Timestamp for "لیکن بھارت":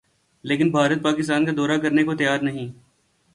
0.43-1.03